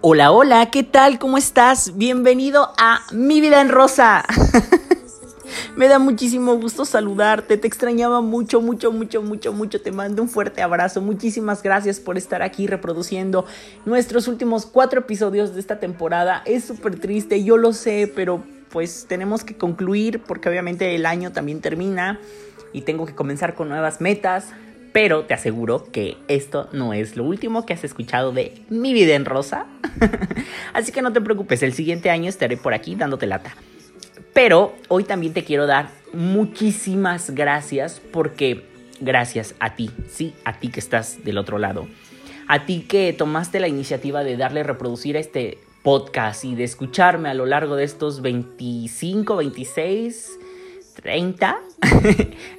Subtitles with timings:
[0.00, 1.18] Hola, hola, ¿qué tal?
[1.18, 1.96] ¿Cómo estás?
[1.96, 4.24] Bienvenido a Mi Vida en Rosa.
[5.76, 9.80] Me da muchísimo gusto saludarte, te extrañaba mucho, mucho, mucho, mucho, mucho.
[9.80, 11.00] Te mando un fuerte abrazo.
[11.00, 13.44] Muchísimas gracias por estar aquí reproduciendo
[13.86, 16.42] nuestros últimos cuatro episodios de esta temporada.
[16.44, 21.32] Es súper triste, yo lo sé, pero pues tenemos que concluir porque obviamente el año
[21.32, 22.20] también termina
[22.72, 24.44] y tengo que comenzar con nuevas metas.
[24.92, 29.14] Pero te aseguro que esto no es lo último que has escuchado de mi vida
[29.14, 29.66] en rosa.
[30.72, 33.54] Así que no te preocupes, el siguiente año estaré por aquí dándote lata.
[34.32, 38.64] Pero hoy también te quiero dar muchísimas gracias porque
[39.00, 41.86] gracias a ti, sí, a ti que estás del otro lado.
[42.46, 47.28] A ti que tomaste la iniciativa de darle reproducir a este podcast y de escucharme
[47.28, 50.38] a lo largo de estos 25, 26,
[51.02, 51.60] 30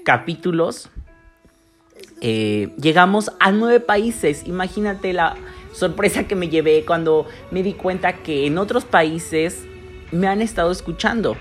[0.06, 0.90] capítulos
[2.22, 4.44] eh, llegamos a nueve países.
[4.46, 5.36] Imagínate la
[5.74, 9.66] sorpresa que me llevé cuando me di cuenta que en otros países
[10.12, 11.38] me han estado escuchando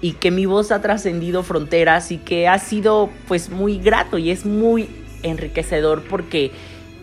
[0.00, 4.30] y que mi voz ha trascendido fronteras y que ha sido pues muy grato y
[4.30, 4.88] es muy
[5.22, 6.52] enriquecedor porque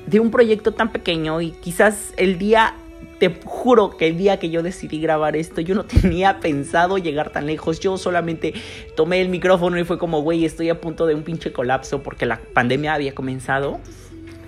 [0.05, 2.75] de un proyecto tan pequeño y quizás el día
[3.23, 7.29] te juro que el día que yo decidí grabar esto, yo no tenía pensado llegar
[7.29, 7.79] tan lejos.
[7.79, 8.53] Yo solamente
[8.97, 12.25] tomé el micrófono y fue como, güey, estoy a punto de un pinche colapso porque
[12.25, 13.79] la pandemia había comenzado.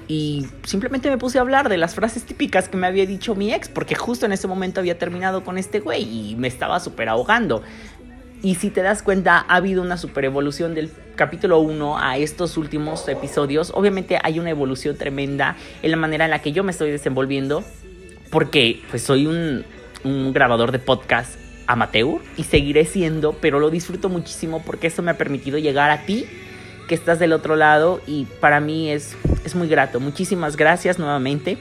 [0.09, 3.53] Y simplemente me puse a hablar de las frases típicas que me había dicho mi
[3.53, 7.07] ex, porque justo en ese momento había terminado con este güey y me estaba súper
[7.07, 7.63] ahogando.
[8.43, 12.57] Y si te das cuenta, ha habido una super evolución del capítulo 1 a estos
[12.57, 13.71] últimos episodios.
[13.73, 17.63] Obviamente hay una evolución tremenda en la manera en la que yo me estoy desenvolviendo
[18.35, 19.63] porque pues soy un,
[20.33, 21.35] grabador de podcast
[21.67, 26.05] amateur y seguiré siendo, pero lo disfruto muchísimo porque eso me ha permitido llegar a
[26.05, 26.25] ti
[26.89, 30.01] que estás del otro lado y para mí es, es muy grato.
[30.01, 31.57] Muchísimas gracias nuevamente.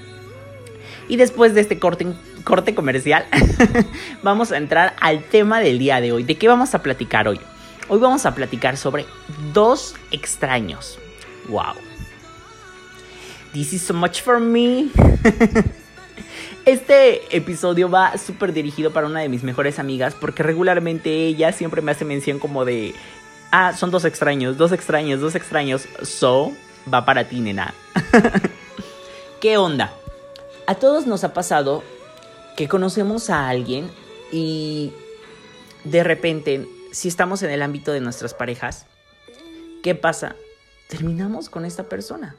[1.07, 2.09] Y después de este corte,
[2.43, 3.25] corte comercial,
[4.25, 6.25] vamos a entrar al tema del día de hoy.
[6.25, 7.39] ¿De qué vamos a platicar hoy?
[7.87, 9.07] Hoy vamos a platicar sobre
[9.53, 10.99] dos extraños.
[11.49, 11.75] Wow.
[13.53, 14.89] This is so much for me.
[16.65, 21.83] Este episodio va súper dirigido para una de mis mejores amigas porque regularmente ella siempre
[21.83, 22.95] me hace mención como de,
[23.51, 25.87] ah, son dos extraños, dos extraños, dos extraños.
[26.03, 26.53] So,
[26.93, 27.75] va para ti, nena.
[29.41, 29.93] ¿Qué onda?
[30.67, 31.83] A todos nos ha pasado
[32.57, 33.91] que conocemos a alguien
[34.33, 34.93] y
[35.85, 38.87] de repente, si estamos en el ámbito de nuestras parejas,
[39.83, 40.35] ¿qué pasa?
[40.89, 42.37] Terminamos con esta persona.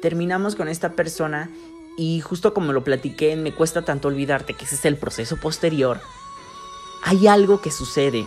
[0.00, 1.50] Terminamos con esta persona
[1.98, 6.00] y justo como lo platiqué, me cuesta tanto olvidarte que ese es el proceso posterior.
[7.02, 8.24] Hay algo que sucede.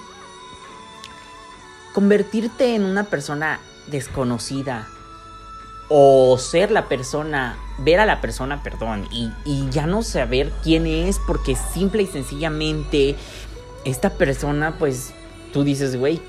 [1.94, 4.90] Convertirte en una persona desconocida
[5.88, 10.86] o ser la persona, ver a la persona, perdón, y, y ya no saber quién
[10.86, 13.16] es porque simple y sencillamente
[13.86, 15.14] esta persona, pues
[15.54, 16.22] tú dices, güey,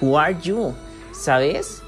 [0.00, 0.74] who are you?
[1.12, 1.82] ¿Sabes?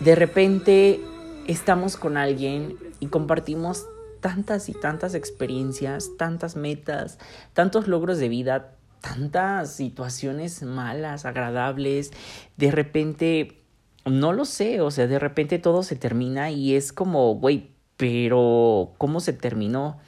[0.00, 1.02] De repente
[1.46, 3.84] estamos con alguien y compartimos
[4.20, 7.18] tantas y tantas experiencias, tantas metas,
[7.52, 12.12] tantos logros de vida, tantas situaciones malas, agradables,
[12.56, 13.62] de repente,
[14.04, 18.94] no lo sé, o sea, de repente todo se termina y es como, güey, pero
[18.98, 19.98] ¿cómo se terminó?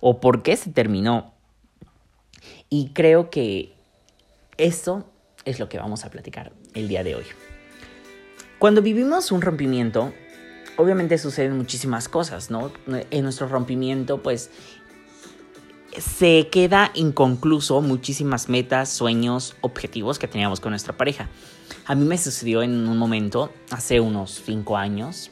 [0.00, 1.34] ¿O por qué se terminó?
[2.70, 3.74] Y creo que
[4.56, 5.04] eso
[5.44, 7.24] es lo que vamos a platicar el día de hoy.
[8.58, 10.12] Cuando vivimos un rompimiento,
[10.78, 12.72] obviamente suceden muchísimas cosas, ¿no?
[13.10, 14.50] En nuestro rompimiento, pues
[15.98, 21.28] se queda inconcluso muchísimas metas, sueños, objetivos que teníamos con nuestra pareja.
[21.84, 25.30] A mí me sucedió en un momento, hace unos cinco años,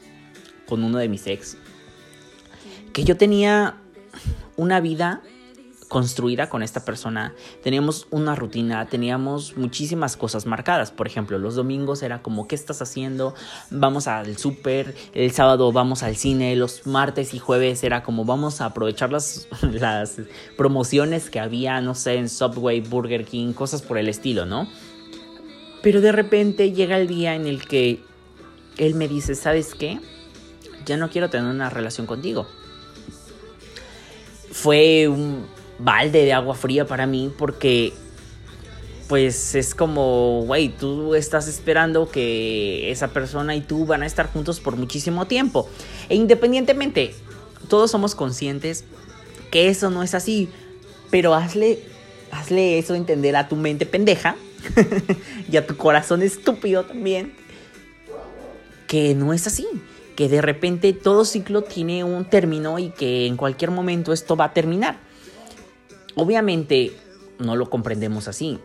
[0.67, 1.57] con uno de mis ex,
[2.91, 3.77] que yo tenía
[4.57, 5.21] una vida
[5.87, 7.33] construida con esta persona,
[7.63, 10.91] teníamos una rutina, teníamos muchísimas cosas marcadas.
[10.91, 13.33] Por ejemplo, los domingos era como, ¿qué estás haciendo?
[13.69, 18.61] Vamos al súper, el sábado vamos al cine, los martes y jueves era como, vamos
[18.61, 20.17] a aprovechar las, las
[20.57, 24.67] promociones que había, no sé, en Subway, Burger King, cosas por el estilo, ¿no?
[25.81, 28.03] Pero de repente llega el día en el que
[28.77, 29.99] él me dice, ¿sabes qué?
[30.85, 32.47] Ya no quiero tener una relación contigo.
[34.51, 35.45] Fue un,
[35.79, 37.93] balde de agua fría para mí porque
[39.07, 44.31] pues es como, güey, tú estás esperando que esa persona y tú van a estar
[44.31, 45.69] juntos por muchísimo tiempo.
[46.09, 47.15] E independientemente,
[47.69, 48.83] todos somos conscientes
[49.49, 50.49] que eso no es así,
[51.09, 51.79] pero hazle,
[52.31, 54.35] hazle eso entender a tu mente pendeja
[55.51, 57.33] y a tu corazón estúpido también,
[58.87, 59.67] que no es así.
[60.17, 64.45] que de repente todo ciclo tiene un término y que en cualquier momento esto va
[64.45, 65.06] a terminar.
[66.17, 66.91] Obviamente
[67.39, 68.59] no lo comprendemos así.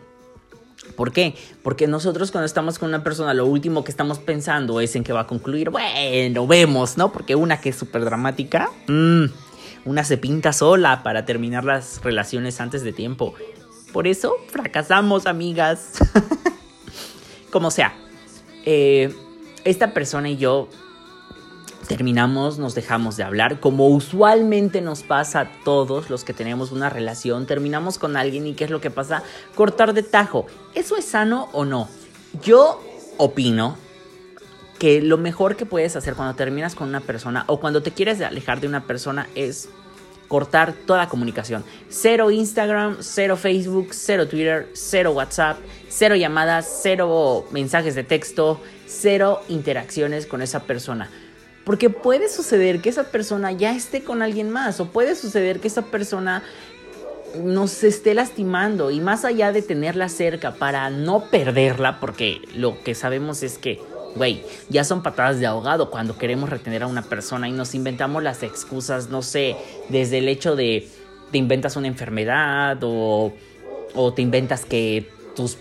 [0.95, 1.35] ¿Por qué?
[1.61, 5.13] Porque nosotros cuando estamos con una persona lo último que estamos pensando es en que
[5.13, 5.69] va a concluir.
[5.69, 7.11] Bueno, vemos, ¿no?
[7.11, 9.25] Porque una que es súper dramática, mmm,
[9.85, 13.33] una se pinta sola para terminar las relaciones antes de tiempo.
[13.93, 15.99] Por eso fracasamos, amigas.
[17.51, 17.93] Como sea,
[18.65, 19.13] eh,
[19.63, 20.69] esta persona y yo
[21.87, 26.89] terminamos, nos dejamos de hablar, como usualmente nos pasa a todos los que tenemos una
[26.89, 29.23] relación, terminamos con alguien y ¿qué es lo que pasa?
[29.55, 30.45] Cortar de tajo.
[30.73, 31.87] ¿Eso es sano o no?
[32.41, 32.81] Yo
[33.17, 33.77] opino
[34.79, 38.19] que lo mejor que puedes hacer cuando terminas con una persona o cuando te quieres
[38.21, 39.69] alejar de una persona es
[40.27, 41.63] cortar toda comunicación.
[41.89, 45.59] Cero Instagram, cero Facebook, cero Twitter, cero WhatsApp,
[45.89, 51.09] cero llamadas, cero mensajes de texto, cero interacciones con esa persona.
[51.63, 55.67] Porque puede suceder que esa persona ya esté con alguien más o puede suceder que
[55.67, 56.43] esa persona
[57.41, 62.93] nos esté lastimando y más allá de tenerla cerca para no perderla, porque lo que
[62.95, 63.79] sabemos es que
[64.15, 68.21] Güey, ya son patadas de ahogado cuando queremos retener a una persona y nos inventamos
[68.21, 69.55] las excusas, no sé,
[69.89, 70.87] desde el hecho de
[71.31, 73.33] te inventas una enfermedad o,
[73.95, 75.57] o te inventas que tus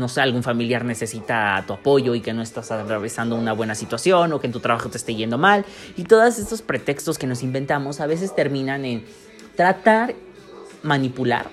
[0.00, 4.32] no sé, algún familiar necesita tu apoyo y que no estás atravesando una buena situación
[4.32, 5.64] o que en tu trabajo te esté yendo mal.
[5.96, 9.04] Y todos estos pretextos que nos inventamos a veces terminan en
[9.54, 10.14] tratar,
[10.82, 11.48] manipular,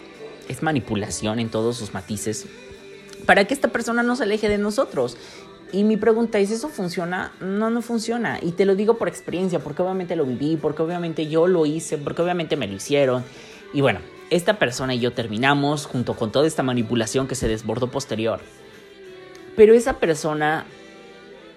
[0.47, 2.47] es manipulación en todos sus matices,
[3.25, 5.17] para que esta persona no se aleje de nosotros.
[5.73, 7.33] Y mi pregunta es, ¿eso funciona?
[7.41, 8.39] No, no funciona.
[8.41, 11.97] Y te lo digo por experiencia, porque obviamente lo viví, porque obviamente yo lo hice,
[11.97, 13.25] porque obviamente me lo hicieron.
[13.73, 17.89] Y bueno, esta persona y yo terminamos junto con toda esta manipulación que se desbordó
[17.89, 18.39] posterior.
[19.55, 20.65] Pero esa persona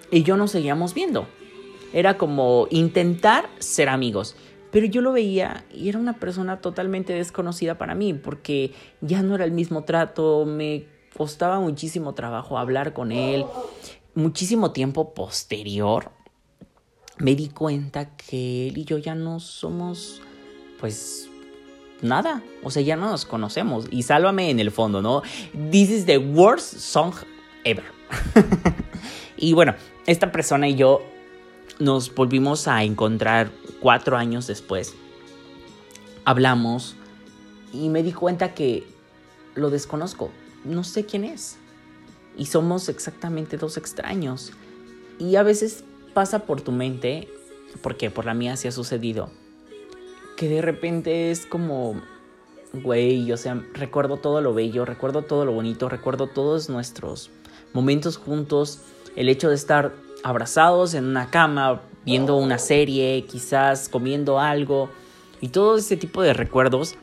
[0.09, 1.27] y yo nos seguíamos viendo.
[1.93, 4.35] Era como intentar ser amigos.
[4.71, 9.35] Pero yo lo veía y era una persona totalmente desconocida para mí porque ya no
[9.35, 10.85] era el mismo trato, me
[11.15, 13.45] costaba muchísimo trabajo hablar con él
[14.13, 16.11] muchísimo tiempo posterior,
[17.17, 20.21] me di cuenta que él y yo ya no somos,
[20.79, 21.29] pues,
[22.01, 22.41] nada.
[22.63, 23.87] O sea, ya no nos conocemos.
[23.91, 25.21] Y sálvame en el fondo, ¿no?
[25.71, 27.13] This is the worst song
[27.63, 27.85] ever.
[29.37, 29.75] y bueno,
[30.05, 31.01] esta persona y yo
[31.79, 34.95] nos volvimos a encontrar cuatro años después.
[36.25, 36.95] Hablamos
[37.73, 38.85] y me di cuenta que
[39.55, 40.31] lo desconozco.
[40.63, 41.57] No sé quién es
[42.37, 44.51] y somos exactamente dos extraños.
[45.19, 45.83] Y a veces
[46.13, 47.27] pasa por tu mente,
[47.81, 49.29] porque por la mía sí ha sucedido,
[50.37, 52.01] que de repente es como,
[52.73, 57.29] güey, o sea, recuerdo todo lo bello, recuerdo todo lo bonito, recuerdo todos nuestros
[57.73, 58.79] momentos juntos,
[59.15, 59.93] el hecho de estar
[60.23, 64.89] abrazados en una cama, viendo una serie, quizás comiendo algo,
[65.39, 66.95] y todo ese tipo de recuerdos,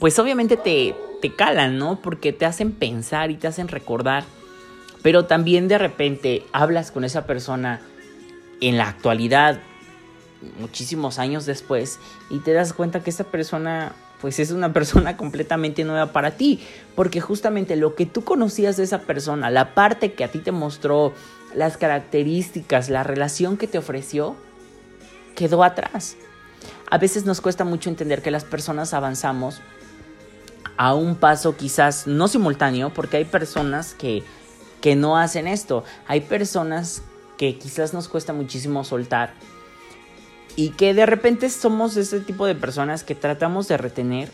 [0.00, 2.00] pues obviamente te, te calan, ¿no?
[2.02, 4.24] Porque te hacen pensar y te hacen recordar
[5.04, 7.82] pero también de repente hablas con esa persona
[8.62, 9.60] en la actualidad,
[10.58, 11.98] muchísimos años después,
[12.30, 16.60] y te das cuenta que esa persona pues es una persona completamente nueva para ti,
[16.94, 20.52] porque justamente lo que tú conocías de esa persona, la parte que a ti te
[20.52, 21.12] mostró,
[21.54, 24.34] las características, la relación que te ofreció,
[25.36, 26.16] quedó atrás.
[26.90, 29.60] A veces nos cuesta mucho entender que las personas avanzamos
[30.76, 34.24] a un paso quizás no simultáneo, porque hay personas que
[34.84, 35.82] que no hacen esto.
[36.06, 37.00] Hay personas
[37.38, 39.32] que quizás nos cuesta muchísimo soltar
[40.56, 44.30] y que de repente somos ese tipo de personas que tratamos de retener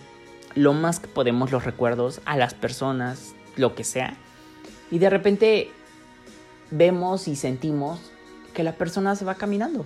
[0.54, 4.16] lo más que podemos los recuerdos a las personas, lo que sea.
[4.90, 5.70] Y de repente
[6.70, 8.00] vemos y sentimos
[8.52, 9.84] que la persona se va caminando.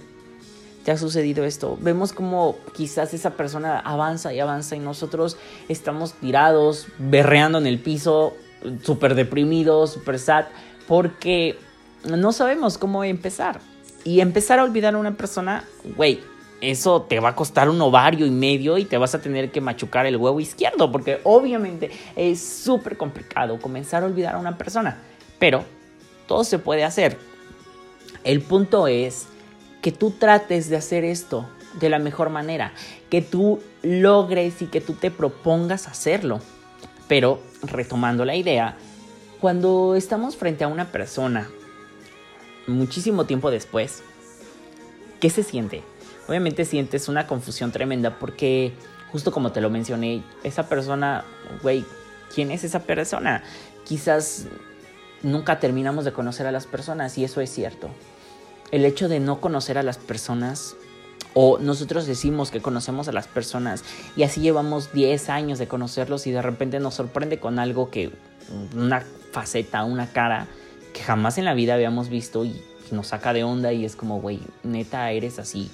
[0.85, 1.79] ¿Te ha sucedido esto?
[1.81, 5.39] Vemos como quizás esa persona avanza y avanza y nosotros
[5.69, 8.35] estamos tirados, berreando en el piso,
[8.83, 10.47] súper deprimido, súper sad,
[10.87, 11.59] porque
[12.05, 13.61] no sabemos cómo empezar.
[14.05, 15.65] Y empezar a olvidar a una persona,
[15.97, 16.21] güey,
[16.61, 19.61] eso te va a costar un ovario y medio y te vas a tener que
[19.61, 24.99] machucar el huevo izquierdo, porque obviamente es súper complicado comenzar a olvidar a una persona.
[25.39, 25.65] Pero
[26.27, 27.19] todo se puede hacer.
[28.25, 29.27] El punto es
[29.83, 31.47] que tú trates de hacer esto
[31.81, 32.73] de la mejor manera,
[33.11, 36.41] que tú logres y que tú te propongas hacerlo.
[37.09, 38.77] Pero, retomando la idea,
[39.41, 41.51] cuando estamos frente a una persona
[42.67, 44.03] muchísimo tiempo después,
[45.21, 45.83] ¿qué se siente?
[46.29, 48.73] Obviamente sientes una confusión tremenda porque,
[49.13, 51.25] justo como te lo mencioné, esa persona,
[51.63, 51.85] güey,
[52.35, 53.43] ¿quién es esa persona?
[53.85, 54.47] Quizás
[55.23, 57.89] nunca terminamos de conocer a las personas y eso es cierto.
[58.71, 60.75] el hecho de no conocer a las personas
[61.35, 63.85] o nosotros decimos que conocemos a las personas
[64.17, 68.11] y así llevamos 10 años de conocerlos y de repente nos sorprende con algo que
[68.75, 70.47] una faceta, una cara
[70.95, 72.59] que jamás en la vida habíamos visto y
[72.91, 75.71] nos saca de onda y es como, güey, neta, eres así.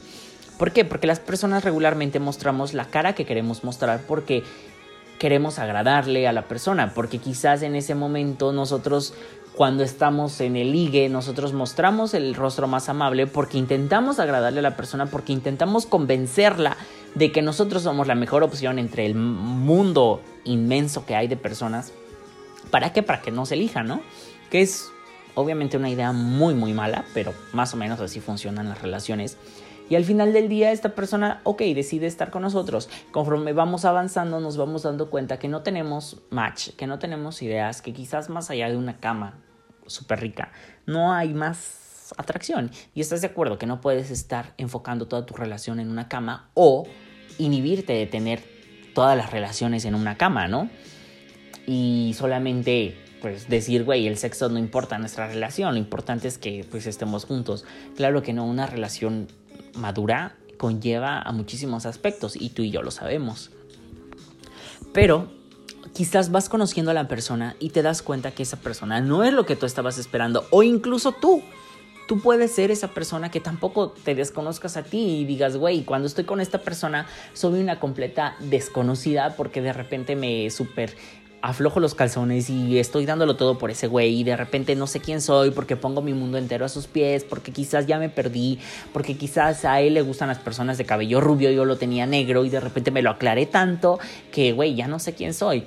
[0.59, 0.85] ¿Por qué?
[0.85, 4.43] Porque las personas regularmente mostramos la cara que queremos mostrar porque
[5.19, 9.15] queremos agradarle a la persona, porque quizás en ese momento nosotros
[9.55, 14.63] cuando estamos en el ligue, nosotros mostramos el rostro más amable porque intentamos agradarle a
[14.63, 16.77] la persona, porque intentamos convencerla
[17.15, 21.93] de que nosotros somos la mejor opción entre el mundo inmenso que hay de personas.
[22.71, 23.03] ¿Para qué?
[23.03, 24.01] Para que nos elija, ¿no?
[24.51, 24.91] Que es
[25.41, 29.37] obviamente una idea muy, muy mala, pero más o menos así funcionan las relaciones.
[29.89, 32.89] Y al final del día esta persona, ok, decide estar con nosotros.
[33.11, 37.83] Conforme vamos avanzando nos vamos dando cuenta que no tenemos match, que no tenemos ideas,
[37.83, 39.41] que quizás más allá de una cama
[39.87, 40.53] súper rica,
[40.87, 42.71] no hay más atracción.
[42.95, 46.51] Y estás de acuerdo que no puedes estar enfocando toda tu relación en una cama
[46.55, 46.87] o
[47.39, 48.43] inhibirte de tener
[48.95, 50.71] todas las relaciones en una cama, ¿no?
[51.67, 56.65] Y solamente pues decir, güey, el sexo no importa nuestra relación, lo importante es que
[56.71, 57.65] pues estemos juntos.
[57.97, 59.29] Claro que no, una relación
[59.75, 63.51] madura conlleva a muchísimos aspectos y tú y yo lo sabemos.
[64.93, 65.29] Pero
[65.95, 69.33] quizás vas conociendo a la persona y te das cuenta que esa persona no es
[69.33, 71.43] lo que tú estabas esperando o incluso tú.
[72.07, 76.09] Tú puedes ser esa persona que tampoco te desconozcas a ti y digas, güey, cuando
[76.09, 80.97] estoy con esta persona soy una completa desconocida porque de repente me súper
[81.43, 85.01] aflojo los calzones y estoy dándolo todo por ese güey y de repente no sé
[85.01, 88.59] quién soy porque pongo mi mundo entero a sus pies, porque quizás ya me perdí,
[88.93, 92.45] porque quizás a él le gustan las personas de cabello rubio, yo lo tenía negro
[92.45, 93.99] y de repente me lo aclaré tanto
[94.33, 95.65] que güey, ya no sé quién soy.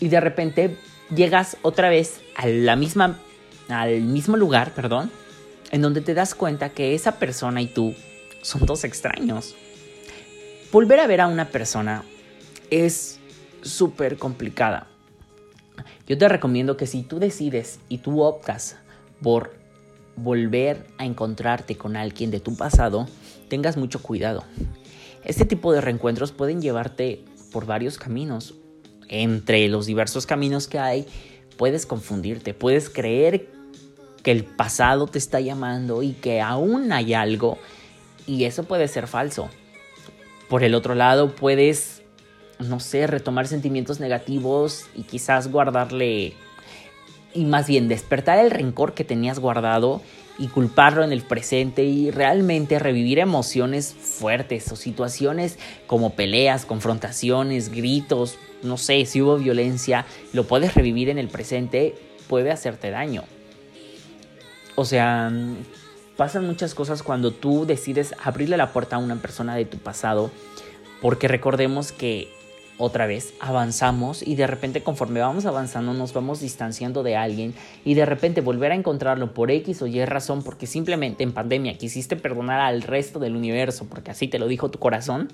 [0.00, 0.76] Y de repente
[1.14, 3.18] llegas otra vez a la misma
[3.68, 5.10] al mismo lugar, perdón,
[5.72, 7.94] en donde te das cuenta que esa persona y tú
[8.42, 9.54] son dos extraños.
[10.72, 12.04] Volver a ver a una persona
[12.70, 13.18] es
[13.62, 14.87] súper complicada
[16.08, 18.76] yo te recomiendo que si tú decides y tú optas
[19.22, 19.54] por
[20.16, 23.06] volver a encontrarte con alguien de tu pasado,
[23.48, 24.42] tengas mucho cuidado.
[25.24, 28.54] Este tipo de reencuentros pueden llevarte por varios caminos.
[29.08, 31.06] Entre los diversos caminos que hay,
[31.58, 33.48] puedes confundirte, puedes creer
[34.22, 37.58] que el pasado te está llamando y que aún hay algo,
[38.26, 39.48] y eso puede ser falso.
[40.48, 42.02] Por el otro lado, puedes
[42.58, 46.34] no sé, retomar sentimientos negativos y quizás guardarle,
[47.34, 50.00] y más bien despertar el rencor que tenías guardado
[50.38, 57.70] y culparlo en el presente y realmente revivir emociones fuertes o situaciones como peleas, confrontaciones,
[57.70, 61.94] gritos, no sé, si hubo violencia, lo puedes revivir en el presente,
[62.28, 63.24] puede hacerte daño.
[64.76, 65.32] O sea,
[66.16, 70.30] pasan muchas cosas cuando tú decides abrirle la puerta a una persona de tu pasado,
[71.00, 72.28] porque recordemos que
[72.78, 77.54] otra vez avanzamos y de repente conforme vamos avanzando nos vamos distanciando de alguien
[77.84, 81.76] y de repente volver a encontrarlo por X o Y razón porque simplemente en pandemia
[81.76, 85.28] quisiste perdonar al resto del universo porque así te lo dijo tu corazón.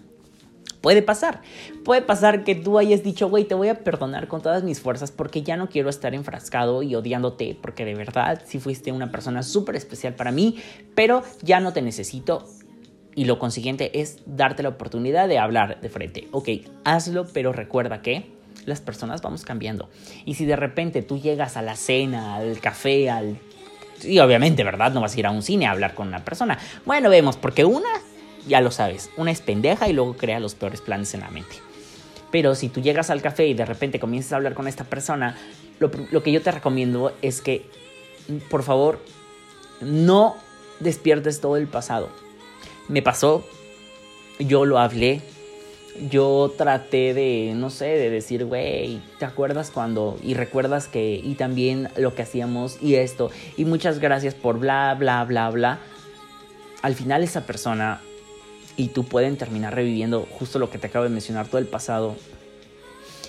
[0.80, 1.40] Puede pasar,
[1.82, 5.10] puede pasar que tú hayas dicho, güey, te voy a perdonar con todas mis fuerzas
[5.10, 9.42] porque ya no quiero estar enfrascado y odiándote, porque de verdad sí fuiste una persona
[9.42, 10.56] súper especial para mí,
[10.94, 12.46] pero ya no te necesito
[13.14, 16.28] y lo consiguiente es darte la oportunidad de hablar de frente.
[16.32, 16.48] Ok,
[16.84, 18.26] hazlo, pero recuerda que
[18.66, 19.88] las personas vamos cambiando.
[20.24, 23.38] Y si de repente tú llegas a la cena, al café, al...
[24.02, 24.92] Y obviamente, ¿verdad?
[24.92, 26.58] No vas a ir a un cine a hablar con una persona.
[26.84, 27.88] Bueno, vemos, porque una,
[28.46, 31.56] ya lo sabes, una es pendeja y luego crea los peores planes en la mente.
[32.30, 35.36] Pero si tú llegas al café y de repente comienzas a hablar con esta persona,
[35.78, 37.64] lo, lo que yo te recomiendo es que,
[38.50, 39.00] por favor,
[39.80, 40.34] no
[40.80, 42.08] despiertes todo el pasado
[42.88, 43.44] me pasó,
[44.38, 45.22] yo lo hablé,
[46.10, 50.18] yo traté de, no sé, de decir, güey, ¿te acuerdas cuando?
[50.22, 54.94] Y recuerdas que, y también lo que hacíamos y esto, y muchas gracias por bla,
[54.98, 55.78] bla, bla, bla.
[56.82, 58.00] Al final esa persona
[58.76, 62.16] y tú pueden terminar reviviendo justo lo que te acabo de mencionar, todo el pasado.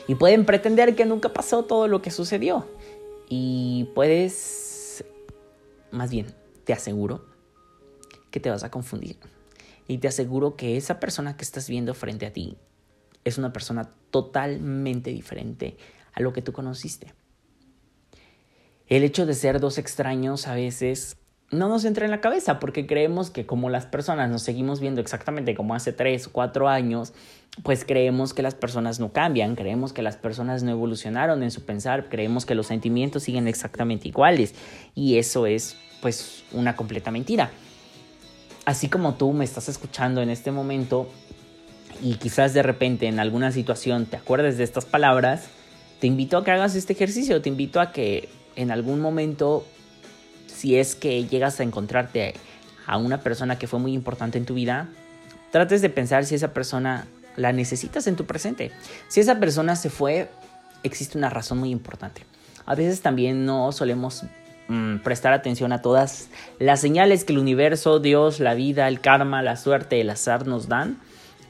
[0.07, 2.67] Y pueden pretender que nunca pasó todo lo que sucedió.
[3.29, 5.03] Y puedes,
[5.91, 6.27] más bien,
[6.63, 7.25] te aseguro
[8.29, 9.17] que te vas a confundir.
[9.87, 12.57] Y te aseguro que esa persona que estás viendo frente a ti
[13.23, 15.77] es una persona totalmente diferente
[16.13, 17.13] a lo que tú conociste.
[18.87, 21.17] El hecho de ser dos extraños a veces
[21.51, 25.01] no nos entra en la cabeza porque creemos que como las personas nos seguimos viendo
[25.01, 27.13] exactamente como hace tres o cuatro años,
[27.63, 31.65] pues creemos que las personas no cambian, creemos que las personas no evolucionaron en su
[31.65, 34.55] pensar, creemos que los sentimientos siguen exactamente iguales
[34.93, 37.51] y eso es pues una completa mentira.
[38.65, 41.07] Así como tú me estás escuchando en este momento
[42.01, 45.45] y quizás de repente en alguna situación te acuerdes de estas palabras,
[45.99, 49.65] te invito a que hagas este ejercicio, te invito a que en algún momento,
[50.47, 52.33] si es que llegas a encontrarte
[52.85, 54.89] a una persona que fue muy importante en tu vida,
[55.51, 58.71] trates de pensar si esa persona la necesitas en tu presente.
[59.07, 60.29] Si esa persona se fue,
[60.83, 62.23] existe una razón muy importante.
[62.65, 64.23] A veces también no solemos
[64.67, 66.29] mm, prestar atención a todas
[66.59, 70.67] las señales que el universo, Dios, la vida, el karma, la suerte, el azar nos
[70.67, 70.99] dan.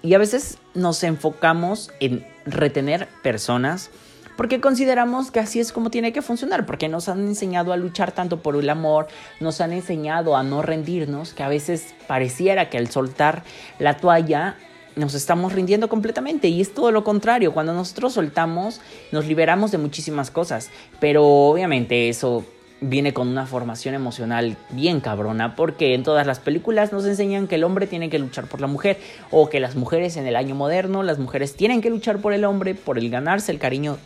[0.02, 3.90] Y a veces nos enfocamos en retener personas
[4.36, 8.12] porque consideramos que así es como tiene que funcionar, porque nos han enseñado a luchar
[8.12, 9.08] tanto por el amor,
[9.40, 13.44] nos han enseñado a no rendirnos, que a veces pareciera que al soltar
[13.80, 14.58] la toalla
[14.96, 18.82] nos estamos rindiendo completamente y es todo lo contrario, cuando nosotros soltamos
[19.12, 20.70] nos liberamos de muchísimas cosas,
[21.00, 22.46] pero obviamente eso
[22.82, 27.56] viene con una formación emocional bien cabrona, porque en todas las películas nos enseñan que
[27.56, 29.00] el hombre tiene que luchar por la mujer,
[29.32, 32.46] o que las mujeres en el año moderno, las mujeres tienen que luchar por el
[32.46, 33.98] hombre, por el ganarse el cariño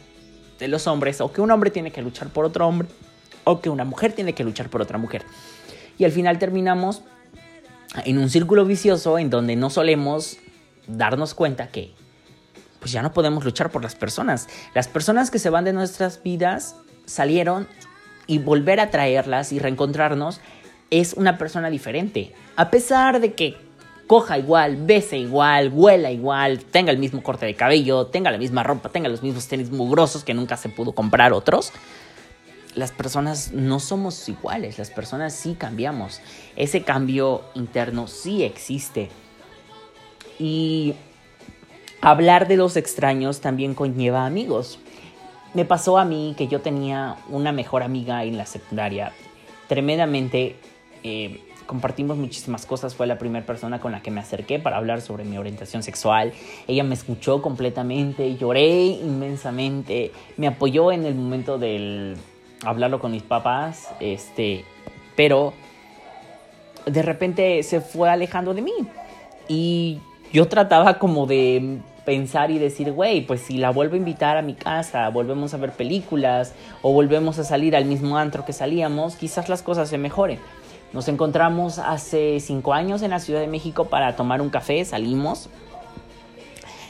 [0.60, 2.88] de los hombres, o que un hombre tiene que luchar por otro hombre,
[3.44, 5.24] o que una mujer tiene que luchar por otra mujer.
[5.98, 7.02] Y al final terminamos
[8.06, 10.38] en un círculo vicioso en donde no solemos
[10.88, 11.92] darnos cuenta que
[12.80, 14.48] pues ya no podemos luchar por las personas.
[14.74, 17.68] Las personas que se van de nuestras vidas salieron
[18.30, 20.40] y volver a traerlas y reencontrarnos
[20.92, 22.32] es una persona diferente.
[22.56, 23.58] A pesar de que
[24.06, 28.62] coja igual, bese igual, huela igual, tenga el mismo corte de cabello, tenga la misma
[28.62, 31.74] ropa, tenga los mismos tenis mugrosos que nunca se pudo comprar otros,
[32.76, 36.22] las personas no somos iguales, las personas sí cambiamos.
[36.56, 39.10] Ese cambio interno sí existe.
[40.38, 40.94] Y
[42.00, 44.78] hablar de los extraños también conlleva amigos.
[45.54, 49.12] Me pasó a mí que yo tenía una mejor amiga en la secundaria.
[49.68, 50.56] Tremendamente
[51.04, 52.96] eh, compartimos muchísimas cosas.
[52.96, 56.34] Fue la primera persona con la que me acerqué para hablar sobre mi orientación sexual.
[56.68, 62.18] Ella me escuchó completamente, lloré inmensamente, me apoyó en el momento del
[62.64, 64.66] hablarlo con mis papás, este,
[65.16, 65.54] pero
[66.86, 68.74] de repente se fue alejando de mí.
[69.48, 70.00] Y
[70.32, 74.42] yo trataba como de pensar y decir, güey, pues si la vuelvo a invitar a
[74.42, 79.16] mi casa, volvemos a ver películas o volvemos a salir al mismo antro que salíamos,
[79.16, 80.40] quizás las cosas se mejoren.
[80.94, 85.50] Nos encontramos hace cinco años en la Ciudad de México para tomar un café, salimos.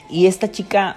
[0.10, 0.96] Y esta chica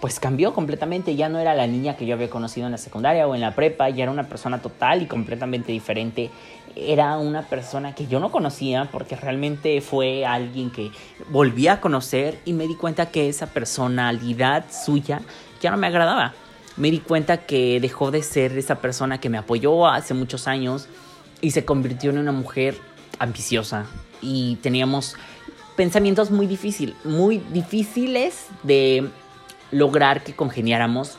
[0.00, 3.26] pues cambió completamente, ya no era la niña que yo había conocido en la secundaria
[3.26, 6.30] o en la prepa, ya era una persona total y completamente diferente.
[6.80, 10.90] Era una persona que yo no conocía porque realmente fue alguien que
[11.30, 15.20] volví a conocer y me di cuenta que esa personalidad suya
[15.60, 16.34] ya no me agradaba.
[16.76, 20.88] Me di cuenta que dejó de ser esa persona que me apoyó hace muchos años
[21.40, 22.76] y se convirtió en una mujer
[23.18, 23.86] ambiciosa
[24.20, 25.16] y teníamos
[25.76, 29.08] pensamientos muy difíciles, muy difíciles de
[29.70, 31.18] lograr que congeniáramos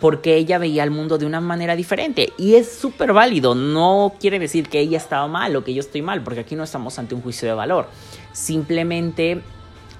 [0.00, 2.32] porque ella veía el mundo de una manera diferente.
[2.38, 6.02] Y es súper válido, no quiere decir que ella estaba mal o que yo estoy
[6.02, 7.86] mal, porque aquí no estamos ante un juicio de valor.
[8.32, 9.42] Simplemente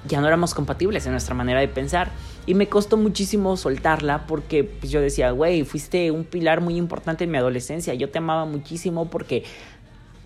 [0.06, 2.10] ya no éramos compatibles en nuestra manera de pensar.
[2.46, 7.24] Y me costó muchísimo soltarla porque pues, yo decía, güey, fuiste un pilar muy importante
[7.24, 7.94] en mi adolescencia.
[7.94, 9.44] Yo te amaba muchísimo porque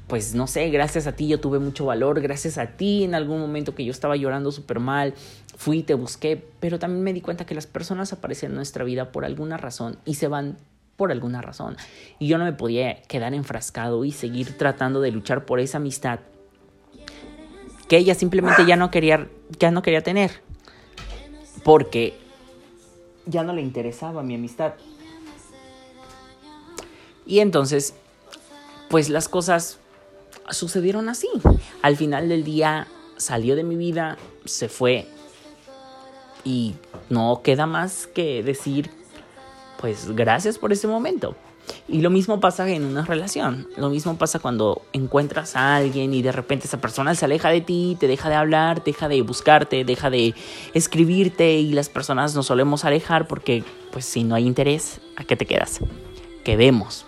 [0.06, 3.40] pues no sé, gracias a ti yo tuve mucho valor, gracias a ti en algún
[3.40, 5.14] momento que yo estaba llorando súper mal,
[5.56, 9.12] fui, te busqué, pero también me di cuenta que las personas aparecen en nuestra vida
[9.12, 10.58] por alguna razón y se van
[10.96, 11.76] por alguna razón.
[12.18, 16.20] Y yo no me podía quedar enfrascado y seguir tratando de luchar por esa amistad
[17.88, 20.42] que ella simplemente ya no quería, ya no quería tener.
[21.64, 22.14] Porque
[23.26, 24.74] ya no le interesaba mi amistad.
[27.26, 27.94] Y entonces,
[28.90, 29.78] pues las cosas
[30.50, 31.28] sucedieron así.
[31.82, 35.08] Al final del día salió de mi vida, se fue
[36.44, 36.74] y
[37.08, 38.90] no queda más que decir,
[39.80, 41.36] pues gracias por ese momento.
[41.88, 43.68] Y lo mismo pasa en una relación.
[43.76, 47.62] Lo mismo pasa cuando encuentras a alguien y de repente esa persona se aleja de
[47.62, 50.34] ti, te deja de hablar, deja de buscarte, deja de
[50.74, 55.36] escribirte y las personas nos solemos alejar porque pues si no hay interés, ¿a qué
[55.36, 55.80] te quedas?
[56.44, 57.06] Quedemos.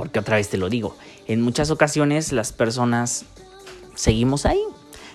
[0.00, 3.26] Porque otra vez te lo digo, en muchas ocasiones las personas
[3.94, 4.62] seguimos ahí,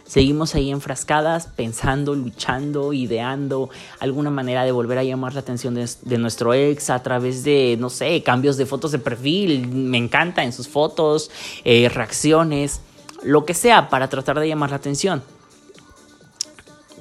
[0.05, 6.17] seguimos ahí enfrascadas, pensando, luchando, ideando alguna manera de volver a llamar la atención de,
[6.19, 10.53] nuestro ex a través de, no sé, cambios de fotos de perfil, me encanta en
[10.53, 11.31] sus fotos,
[11.63, 12.81] eh, reacciones,
[13.23, 15.23] lo que sea para tratar de llamar la atención.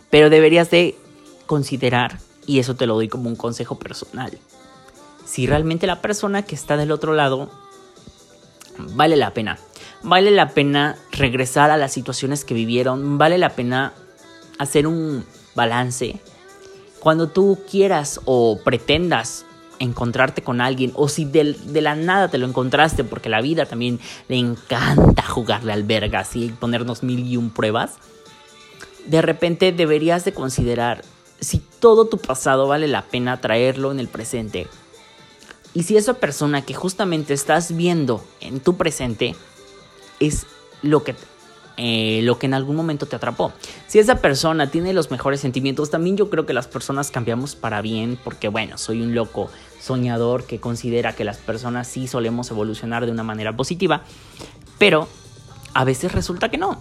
[0.08, 0.96] Pero deberías de
[1.44, 4.38] considerar, y eso te lo doy como un consejo personal,
[5.26, 7.50] si realmente la persona que está del otro lado
[8.78, 9.58] vale la pena.
[10.02, 13.94] vale la pena regresar a las situaciones que vivieron, vale la pena
[14.58, 16.20] hacer un balance.
[17.00, 19.46] Cuando tú quieras o pretendas
[19.78, 24.00] encontrarte con alguien o si de, la nada te lo encontraste porque la vida también
[24.28, 27.94] le encanta jugarle al verga y ponernos mil y un pruebas,
[29.06, 31.02] de repente deberías de considerar
[31.40, 34.66] si todo tu pasado vale la pena traerlo en el presente.
[35.74, 39.34] Y si esa persona que justamente estás viendo en tu presente
[40.20, 40.46] es
[40.82, 41.14] lo que
[41.76, 43.52] eh, lo que en algún momento te atrapó.
[43.88, 47.82] Si esa persona tiene los mejores sentimientos, también yo creo que las personas cambiamos para
[47.82, 53.06] bien, porque bueno, soy un loco soñador que considera que las personas sí solemos evolucionar
[53.06, 54.02] de una manera positiva,
[54.78, 55.08] pero
[55.74, 56.80] a veces resulta que no.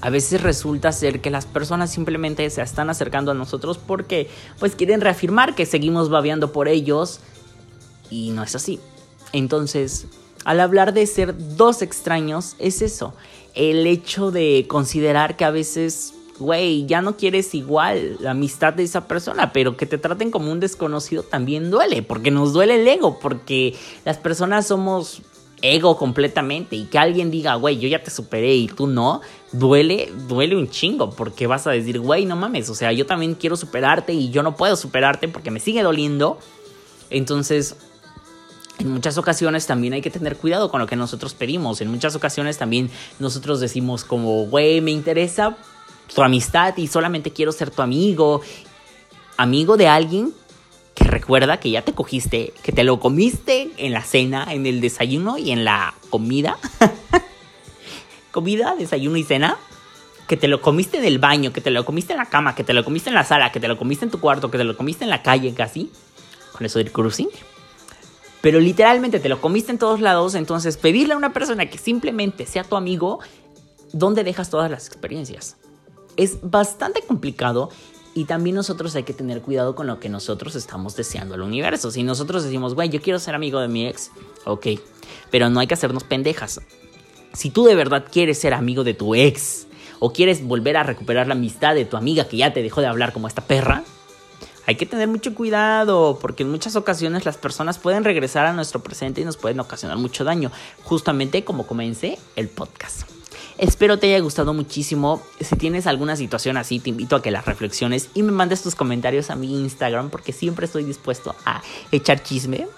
[0.00, 4.28] A veces resulta ser que las personas simplemente se están acercando a nosotros porque
[4.58, 7.20] pues quieren reafirmar que seguimos babeando por ellos
[8.10, 8.80] y no es así.
[9.32, 10.06] Entonces,
[10.44, 13.14] al hablar de ser dos extraños, es eso,
[13.54, 18.82] el hecho de considerar que a veces, güey, ya no quieres igual la amistad de
[18.82, 22.88] esa persona, pero que te traten como un desconocido también duele, porque nos duele el
[22.88, 25.22] ego, porque las personas somos
[25.62, 29.20] ego completamente y que alguien diga, güey, yo ya te superé y tú no,
[29.52, 33.34] duele, duele un chingo, porque vas a decir, güey, no mames, o sea, yo también
[33.34, 36.38] quiero superarte y yo no puedo superarte porque me sigue doliendo.
[37.10, 37.76] Entonces,
[38.80, 41.80] en muchas ocasiones también hay que tener cuidado con lo que nosotros pedimos.
[41.80, 45.56] En muchas ocasiones también nosotros decimos como, güey, me interesa
[46.14, 48.40] tu amistad y solamente quiero ser tu amigo.
[49.36, 50.32] Amigo de alguien
[50.94, 54.80] que recuerda que ya te cogiste, que te lo comiste en la cena, en el
[54.80, 56.58] desayuno y en la comida.
[58.32, 59.58] comida, desayuno y cena.
[60.26, 62.62] Que te lo comiste en el baño, que te lo comiste en la cama, que
[62.62, 64.64] te lo comiste en la sala, que te lo comiste en tu cuarto, que te
[64.64, 65.90] lo comiste en la calle casi.
[66.52, 67.28] Con eso del cruising
[68.40, 72.46] pero literalmente te lo comiste en todos lados, entonces pedirle a una persona que simplemente
[72.46, 73.20] sea tu amigo,
[73.92, 75.56] ¿dónde dejas todas las experiencias?
[76.16, 77.70] Es bastante complicado
[78.14, 81.90] y también nosotros hay que tener cuidado con lo que nosotros estamos deseando al universo.
[81.90, 84.10] Si nosotros decimos, güey, yo quiero ser amigo de mi ex,
[84.44, 84.66] ok,
[85.30, 86.60] pero no hay que hacernos pendejas.
[87.32, 89.66] Si tú de verdad quieres ser amigo de tu ex
[90.00, 92.88] o quieres volver a recuperar la amistad de tu amiga que ya te dejó de
[92.88, 93.84] hablar como esta perra,
[94.70, 98.80] hay que tener mucho cuidado porque en muchas ocasiones las personas pueden regresar a nuestro
[98.80, 100.52] presente y nos pueden ocasionar mucho daño,
[100.84, 103.02] justamente como comencé el podcast.
[103.58, 105.22] Espero te haya gustado muchísimo.
[105.40, 108.76] Si tienes alguna situación así, te invito a que las reflexiones y me mandes tus
[108.76, 112.68] comentarios a mi Instagram porque siempre estoy dispuesto a echar chisme.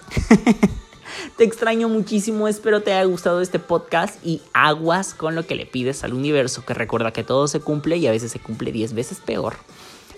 [1.37, 5.67] te extraño muchísimo, espero te haya gustado este podcast y aguas con lo que le
[5.67, 8.93] pides al universo, que recuerda que todo se cumple y a veces se cumple 10
[8.93, 9.57] veces peor.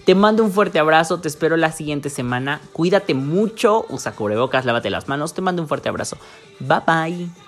[0.06, 2.62] Te mando un fuerte abrazo, te espero la siguiente semana.
[2.74, 5.34] Cuídate mucho, usa cubrebocas, lávate las manos.
[5.34, 6.18] Te mando un fuerte abrazo.
[6.60, 7.45] Bye bye.